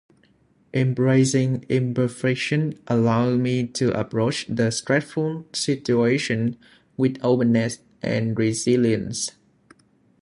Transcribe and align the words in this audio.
Embracing 0.73 1.63
imperfection 1.69 2.73
allows 2.87 3.37
me 3.37 3.67
to 3.67 3.91
approach 3.91 4.47
the 4.49 4.71
stressful 4.71 5.45
situation 5.53 6.57
with 6.97 7.19
openness 7.21 7.77
and 8.01 8.35
resilience. 8.39 9.33